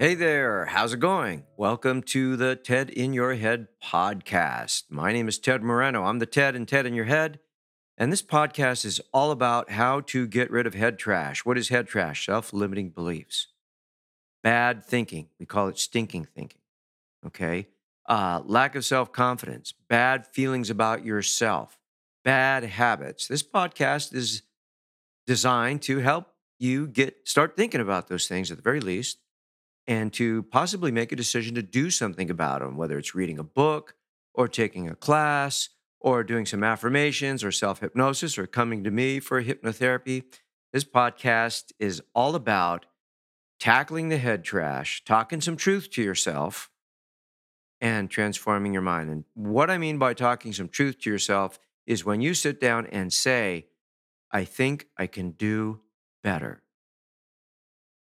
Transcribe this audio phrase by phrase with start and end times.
[0.00, 1.42] Hey there, how's it going?
[1.56, 4.84] Welcome to the TED in Your Head podcast.
[4.88, 6.04] My name is Ted Moreno.
[6.04, 7.40] I'm the Ted and TED in Your Head.
[7.96, 11.44] And this podcast is all about how to get rid of head trash.
[11.44, 12.26] What is head trash?
[12.26, 13.48] Self limiting beliefs,
[14.44, 15.30] bad thinking.
[15.40, 16.60] We call it stinking thinking.
[17.26, 17.66] Okay.
[18.08, 21.80] Uh, lack of self confidence, bad feelings about yourself,
[22.24, 23.26] bad habits.
[23.26, 24.42] This podcast is
[25.26, 26.28] designed to help
[26.60, 29.18] you get start thinking about those things at the very least
[29.88, 33.42] and to possibly make a decision to do something about them, whether it's reading a
[33.42, 33.94] book
[34.34, 39.18] or taking a class or doing some affirmations or self hypnosis or coming to me
[39.18, 40.24] for hypnotherapy.
[40.74, 42.84] This podcast is all about
[43.58, 46.70] tackling the head trash, talking some truth to yourself,
[47.80, 49.08] and transforming your mind.
[49.08, 52.86] And what I mean by talking some truth to yourself is when you sit down
[52.88, 53.66] and say,
[54.30, 55.80] I think I can do
[56.22, 56.62] better.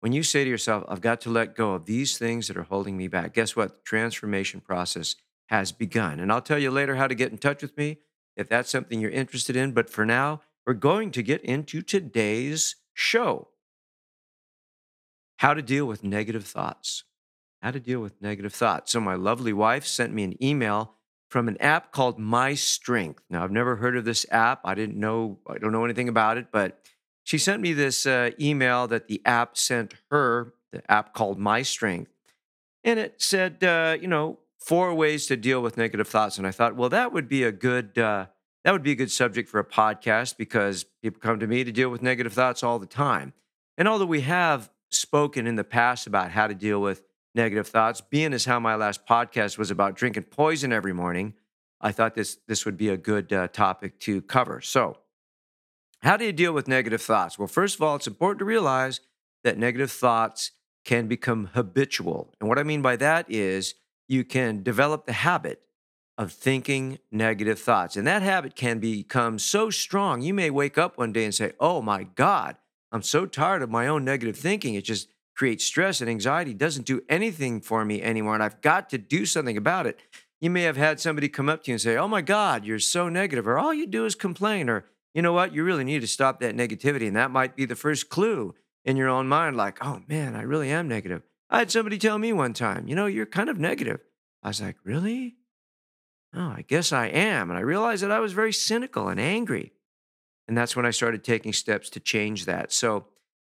[0.00, 2.62] When you say to yourself, I've got to let go of these things that are
[2.64, 3.74] holding me back, guess what?
[3.76, 6.20] The transformation process has begun.
[6.20, 7.98] And I'll tell you later how to get in touch with me
[8.36, 9.72] if that's something you're interested in.
[9.72, 13.48] But for now, we're going to get into today's show
[15.38, 17.04] how to deal with negative thoughts.
[17.62, 18.92] How to deal with negative thoughts.
[18.92, 20.94] So, my lovely wife sent me an email
[21.28, 23.22] from an app called My Strength.
[23.30, 24.60] Now, I've never heard of this app.
[24.64, 26.80] I didn't know, I don't know anything about it, but
[27.28, 31.60] she sent me this uh, email that the app sent her, the app called My
[31.60, 32.10] Strength.
[32.84, 36.38] And it said, uh, you know, four ways to deal with negative thoughts.
[36.38, 38.28] And I thought, well, that would be a good, uh,
[38.64, 41.70] that would be a good subject for a podcast because people come to me to
[41.70, 43.34] deal with negative thoughts all the time.
[43.76, 47.02] And although we have spoken in the past about how to deal with
[47.34, 51.34] negative thoughts, being as how my last podcast was about drinking poison every morning,
[51.78, 54.62] I thought this this would be a good uh, topic to cover.
[54.62, 54.96] So,
[56.02, 57.38] how do you deal with negative thoughts?
[57.38, 59.00] Well, first of all, it's important to realize
[59.44, 60.52] that negative thoughts
[60.84, 62.34] can become habitual.
[62.40, 63.74] And what I mean by that is
[64.06, 65.60] you can develop the habit
[66.16, 67.96] of thinking negative thoughts.
[67.96, 71.52] And that habit can become so strong, you may wake up one day and say,
[71.60, 72.56] Oh my God,
[72.90, 74.74] I'm so tired of my own negative thinking.
[74.74, 78.34] It just creates stress and anxiety, doesn't do anything for me anymore.
[78.34, 80.00] And I've got to do something about it.
[80.40, 82.80] You may have had somebody come up to you and say, Oh my God, you're
[82.80, 84.86] so negative, or all you do is complain, or
[85.18, 85.52] you know what?
[85.52, 87.08] You really need to stop that negativity.
[87.08, 90.42] And that might be the first clue in your own mind, like, oh man, I
[90.42, 91.22] really am negative.
[91.50, 93.98] I had somebody tell me one time, you know, you're kind of negative.
[94.44, 95.34] I was like, really?
[96.32, 97.50] Oh, I guess I am.
[97.50, 99.72] And I realized that I was very cynical and angry.
[100.46, 102.72] And that's when I started taking steps to change that.
[102.72, 103.06] So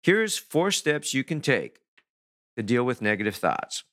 [0.02, 1.78] here's four steps you can take
[2.58, 3.84] to deal with negative thoughts.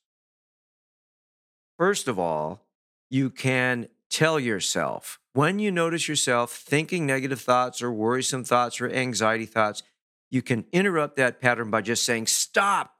[1.78, 2.66] First of all,
[3.08, 8.90] you can tell yourself when you notice yourself thinking negative thoughts or worrisome thoughts or
[8.90, 9.82] anxiety thoughts,
[10.30, 12.94] you can interrupt that pattern by just saying, stop,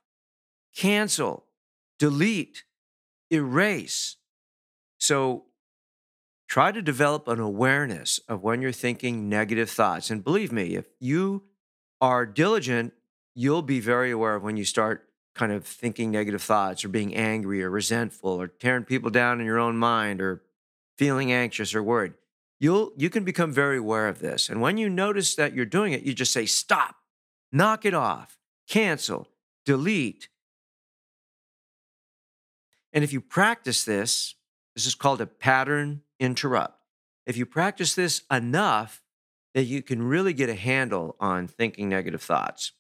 [0.75, 1.45] cancel,
[1.99, 2.65] delete,
[3.31, 4.17] erase.
[4.99, 5.45] So
[6.49, 10.11] try to develop an awareness of when you're thinking negative thoughts.
[10.11, 11.43] And believe me, if you
[12.01, 12.95] are diligent,
[13.35, 17.15] you'll be very aware of when you start kind of thinking negative thoughts or being
[17.15, 20.43] angry or resentful or tearing people down in your own mind or
[21.03, 22.13] feeling anxious or worried.
[22.61, 24.49] You'll you can become very aware of this.
[24.49, 26.95] And when you notice that you're doing it, you just say stop,
[27.51, 29.27] knock it off, cancel,
[29.67, 30.29] delete.
[32.93, 34.37] And if you practice this,
[34.77, 36.79] this is called a pattern interrupt.
[37.27, 39.03] If you practice this enough,
[39.55, 42.71] that you can really get a handle on thinking negative thoughts.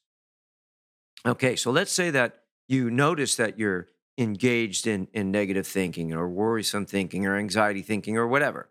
[1.26, 3.88] Okay, so let's say that you notice that you're
[4.18, 8.68] engaged in, in negative thinking or worrisome thinking or anxiety thinking or whatever.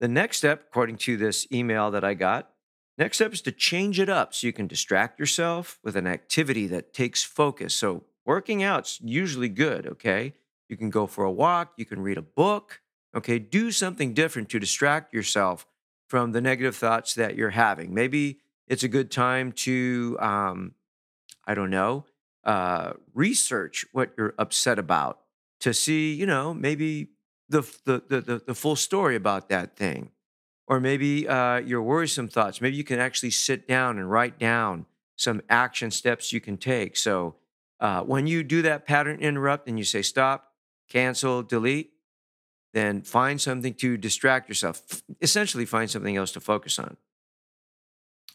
[0.00, 2.50] The next step, according to this email that I got,
[2.98, 6.66] next step is to change it up so you can distract yourself with an activity
[6.68, 7.74] that takes focus.
[7.74, 10.34] So, working out's usually good, okay?
[10.68, 12.80] You can go for a walk, you can read a book,
[13.14, 13.38] okay?
[13.38, 15.66] Do something different to distract yourself
[16.08, 17.94] from the negative thoughts that you're having.
[17.94, 20.74] Maybe it's a good time to, um,
[21.46, 22.04] I don't know,
[22.44, 25.20] uh, research what you're upset about
[25.60, 27.08] to see, you know, maybe
[27.48, 30.10] the, the, the, the, full story about that thing.
[30.66, 32.60] Or maybe uh, your worrisome thoughts.
[32.60, 34.86] Maybe you can actually sit down and write down
[35.16, 36.96] some action steps you can take.
[36.96, 37.36] So
[37.80, 40.52] uh, when you do that pattern interrupt and you say stop,
[40.88, 41.92] cancel, delete,
[42.72, 45.02] then find something to distract yourself.
[45.20, 46.96] Essentially, find something else to focus on.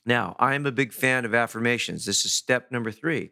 [0.06, 2.06] Now, I am a big fan of affirmations.
[2.06, 3.32] This is step number three.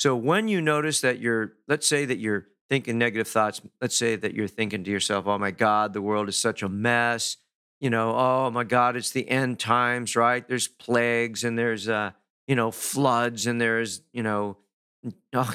[0.00, 4.16] So when you notice that you're, let's say that you're thinking negative thoughts, let's say
[4.16, 7.36] that you're thinking to yourself, oh my God, the world is such a mess.
[7.80, 10.48] You know, oh my God, it's the end times, right?
[10.48, 12.12] There's plagues and there's, uh,
[12.46, 14.56] you know, floods and there's, you know,
[15.34, 15.52] all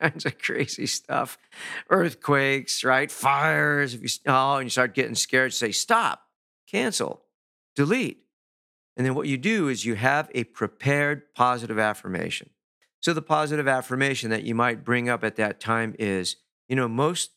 [0.00, 1.38] kinds of crazy stuff,
[1.88, 3.12] earthquakes, right?
[3.12, 3.94] Fires.
[3.94, 6.22] If you oh, and you start getting scared, say stop,
[6.68, 7.22] cancel,
[7.76, 8.24] delete,
[8.96, 12.50] and then what you do is you have a prepared positive affirmation.
[13.00, 16.36] So the positive affirmation that you might bring up at that time is,
[16.68, 17.30] you know, most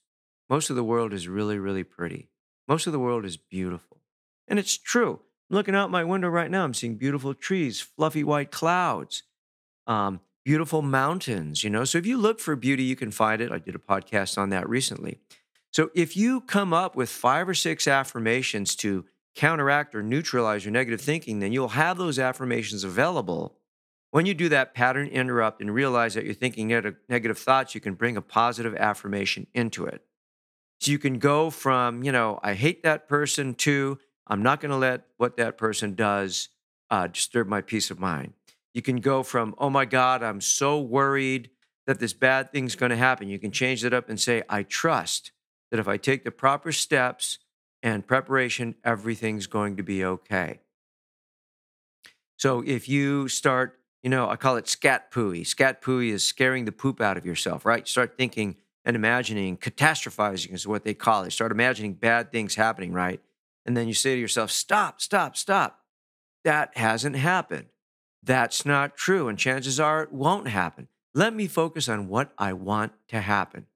[0.50, 2.30] most of the world is really really pretty.
[2.68, 4.02] Most of the world is beautiful,
[4.48, 5.20] and it's true.
[5.50, 6.64] I'm looking out my window right now.
[6.64, 9.24] I'm seeing beautiful trees, fluffy white clouds.
[9.88, 11.84] Um, beautiful mountains, you know.
[11.84, 13.52] So if you look for beauty, you can find it.
[13.52, 15.20] I did a podcast on that recently.
[15.72, 19.06] So if you come up with five or six affirmations to
[19.36, 23.58] counteract or neutralize your negative thinking, then you'll have those affirmations available.
[24.12, 26.68] When you do that pattern interrupt and realize that you're thinking
[27.10, 30.04] negative thoughts, you can bring a positive affirmation into it.
[30.80, 34.72] So you can go from, you know, I hate that person to, I'm not going
[34.72, 36.50] to let what that person does
[36.90, 38.34] uh, disturb my peace of mind.
[38.74, 41.50] You can go from, oh my God, I'm so worried
[41.88, 43.30] that this bad thing's going to happen.
[43.30, 45.32] You can change that up and say, I trust
[45.72, 47.40] that if I take the proper steps
[47.82, 50.60] and preparation, everything's going to be okay.
[52.38, 55.46] So if you start, you know, I call it scat pooey.
[55.46, 57.88] Scat pooey is scaring the poop out of yourself, right?
[57.88, 61.32] Start thinking and imagining, catastrophizing is what they call it.
[61.32, 63.22] Start imagining bad things happening, right?
[63.66, 65.82] And then you say to yourself, stop, stop, stop.
[66.44, 67.68] That hasn't happened.
[68.24, 69.28] That's not true.
[69.28, 70.88] And chances are it won't happen.
[71.14, 73.68] Let me focus on what I want to happen.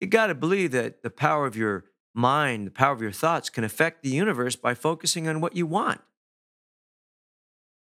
[0.00, 1.84] You got to believe that the power of your
[2.14, 5.66] mind, the power of your thoughts can affect the universe by focusing on what you
[5.66, 6.00] want.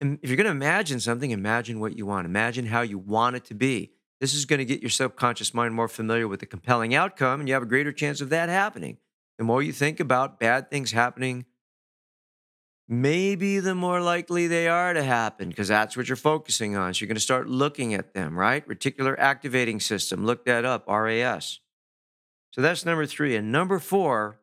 [0.01, 2.25] If you're going to imagine something, imagine what you want.
[2.25, 3.91] Imagine how you want it to be.
[4.19, 7.49] This is going to get your subconscious mind more familiar with the compelling outcome, and
[7.49, 8.97] you have a greater chance of that happening.
[9.37, 11.45] The more you think about bad things happening
[12.87, 16.93] maybe the more likely they are to happen because that's what you're focusing on.
[16.93, 18.67] So you're going to start looking at them, right?
[18.67, 20.25] Reticular activating system.
[20.25, 21.59] Look that up, RAS.
[22.51, 23.35] So that's number three.
[23.35, 24.39] And number four,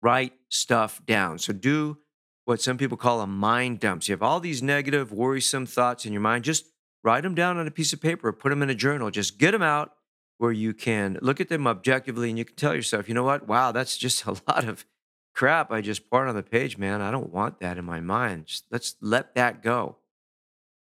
[0.00, 1.38] write stuff down.
[1.38, 1.98] So do
[2.46, 4.02] what some people call a mind dump.
[4.02, 6.44] So you have all these negative, worrisome thoughts in your mind.
[6.44, 6.64] Just
[7.02, 9.10] write them down on a piece of paper or put them in a journal.
[9.10, 9.92] Just get them out
[10.38, 13.48] where you can look at them objectively and you can tell yourself, you know what?
[13.48, 14.86] Wow, that's just a lot of
[15.34, 17.00] crap I just poured on the page, man.
[17.00, 18.46] I don't want that in my mind.
[18.46, 19.96] Just let's let that go.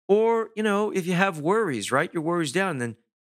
[0.08, 2.97] Or, you know, if you have worries, write your worries down, then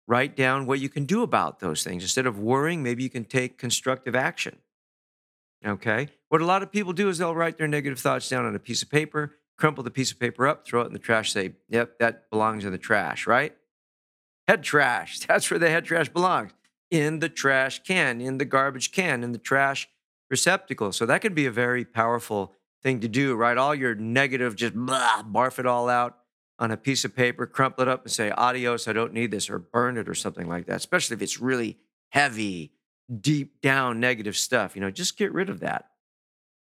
[0.09, 2.03] write down what you can do about those things.
[2.03, 4.59] Instead of worrying, maybe you can take constructive action.
[5.67, 6.09] Okay.
[6.29, 8.59] What a lot of people do is they'll write their negative thoughts down on a
[8.59, 11.55] piece of paper, crumple the piece of paper up, throw it in the trash, say,
[11.69, 13.55] yep, that belongs in the trash, right?
[14.47, 15.19] Head trash.
[15.27, 16.53] That's where the head trash belongs.
[16.91, 19.89] In the trash can, in the garbage can, in the trash
[20.31, 20.93] receptacle.
[20.93, 23.59] So that could be a very powerful thing to do, right?
[23.59, 26.19] All your negative, just blah, barf it all out
[26.59, 29.49] on a piece of paper, crumple it up and say, adios, I don't need this,
[29.49, 31.79] or burn it or something like that, especially if it's really
[32.11, 32.73] heavy,
[33.21, 34.75] deep down negative stuff.
[34.75, 35.91] You know, just get rid of that.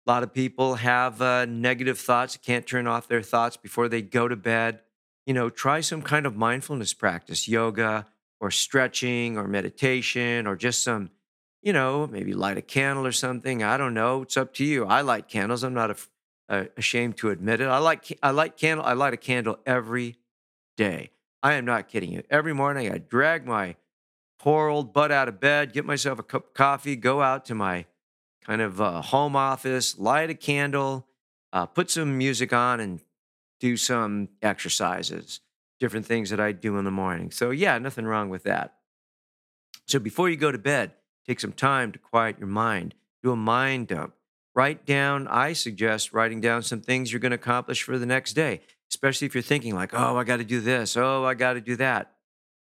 [0.06, 4.02] A lot of people have uh, negative thoughts, can't turn off their thoughts before they
[4.02, 4.80] go to bed.
[5.26, 8.06] You know, try some kind of mindfulness practice, yoga
[8.40, 11.10] or stretching or meditation or just some
[11.64, 13.62] you know, maybe light a candle or something.
[13.62, 14.22] I don't know.
[14.22, 14.84] It's up to you.
[14.84, 15.64] I light candles.
[15.64, 15.96] I'm not a,
[16.50, 17.68] a, ashamed to admit it.
[17.68, 18.84] I like I light candle.
[18.84, 20.16] I light a candle every
[20.76, 21.10] day.
[21.42, 22.22] I am not kidding you.
[22.28, 23.76] Every morning I drag my
[24.44, 27.54] poor old butt out of bed, get myself a cup of coffee, go out to
[27.54, 27.86] my
[28.44, 31.06] kind of uh, home office, light a candle,
[31.52, 33.00] uh, put some music on, and
[33.58, 35.40] do some exercises,
[35.80, 37.30] different things that I do in the morning.
[37.30, 38.74] So yeah, nothing wrong with that.
[39.86, 40.92] So before you go to bed
[41.26, 42.94] Take some time to quiet your mind.
[43.22, 44.14] Do a mind dump.
[44.54, 48.34] Write down, I suggest writing down some things you're going to accomplish for the next
[48.34, 50.96] day, especially if you're thinking, like, oh, I got to do this.
[50.96, 52.13] Oh, I got to do that.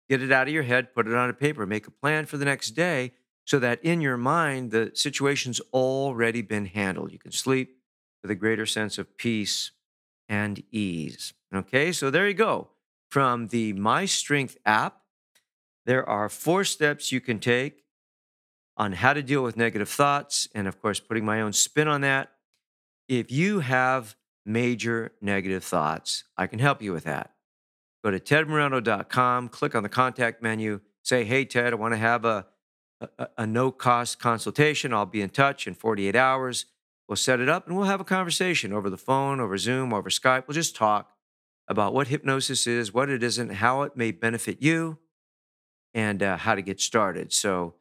[0.10, 2.38] Get it out of your head, put it on a paper, make a plan for
[2.38, 3.12] the next day
[3.46, 7.12] so that in your mind, the situation's already been handled.
[7.12, 7.78] You can sleep
[8.22, 9.72] with a greater sense of peace
[10.28, 11.34] and ease.
[11.54, 12.70] Okay, so there you go.
[13.10, 15.02] From the My Strength app,
[15.86, 17.84] there are four steps you can take
[18.78, 22.02] on how to deal with negative thoughts and, of course, putting my own spin on
[22.02, 22.30] that.
[23.08, 27.32] If you have major negative thoughts, I can help you with that.
[28.04, 32.24] Go to tedmoreno.com, click on the contact menu, say, Hey, Ted, I want to have
[32.24, 32.46] a,
[33.02, 34.94] a, a no cost consultation.
[34.94, 36.66] I'll be in touch in 48 hours.
[37.08, 40.10] We'll set it up and we'll have a conversation over the phone, over Zoom, over
[40.10, 40.48] Skype.
[40.48, 41.12] We'll just talk
[41.68, 44.98] about what hypnosis is, what it isn't, how it may benefit you,
[45.94, 47.34] and uh, how to get started.
[47.34, 47.76] So,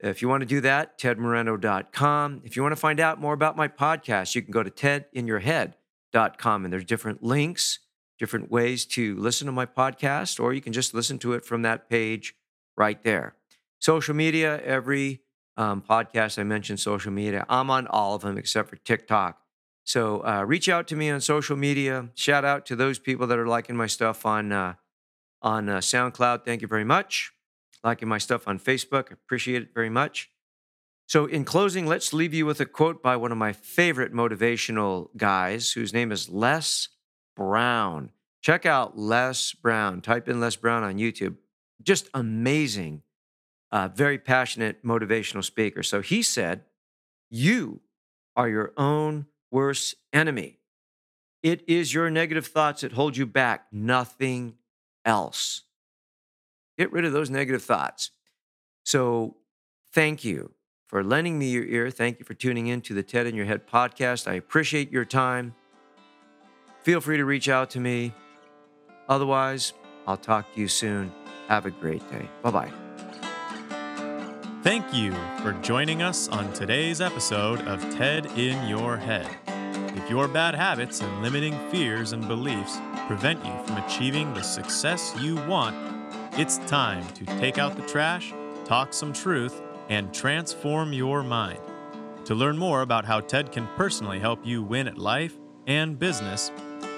[0.00, 2.42] if you want to do that, tedmoreno.com.
[2.44, 6.64] If you want to find out more about my podcast, you can go to tedinyourhead.com
[6.64, 7.78] and there's different links,
[8.18, 11.62] different ways to listen to my podcast, or you can just listen to it from
[11.62, 12.34] that page
[12.76, 13.34] right there.
[13.80, 15.20] Social media, every
[15.56, 17.44] um, podcast I mentioned social media.
[17.48, 19.40] I'm on all of them except for TikTok.
[19.84, 22.08] So uh, reach out to me on social media.
[22.14, 24.74] Shout out to those people that are liking my stuff on uh,
[25.42, 26.44] on uh, SoundCloud.
[26.44, 27.32] Thank you very much.
[27.82, 29.12] Liking my stuff on Facebook.
[29.12, 30.30] Appreciate it very much.
[31.06, 35.08] So, in closing, let's leave you with a quote by one of my favorite motivational
[35.18, 36.88] guys, whose name is Les
[37.36, 38.10] Brown.
[38.42, 40.00] Check out Les Brown.
[40.00, 41.36] Type in Les Brown on YouTube.
[41.82, 43.02] Just amazing,
[43.72, 45.82] uh, very passionate motivational speaker.
[45.82, 46.64] So he said,
[47.30, 47.80] You
[48.36, 50.58] are your own worst enemy.
[51.42, 54.54] It is your negative thoughts that hold you back, nothing
[55.04, 55.62] else.
[56.78, 58.10] Get rid of those negative thoughts.
[58.84, 59.36] So,
[59.92, 60.52] thank you
[60.88, 61.90] for lending me your ear.
[61.90, 64.26] Thank you for tuning in to the TED in Your Head podcast.
[64.26, 65.54] I appreciate your time.
[66.84, 68.12] Feel free to reach out to me.
[69.08, 69.72] Otherwise,
[70.06, 71.10] I'll talk to you soon.
[71.48, 72.28] Have a great day.
[72.42, 72.72] Bye bye.
[74.62, 75.12] Thank you
[75.42, 79.26] for joining us on today's episode of TED in Your Head.
[79.96, 85.14] If your bad habits and limiting fears and beliefs prevent you from achieving the success
[85.18, 85.74] you want,
[86.38, 88.34] it's time to take out the trash,
[88.66, 91.60] talk some truth, and transform your mind.
[92.26, 95.34] To learn more about how TED can personally help you win at life
[95.66, 96.50] and business,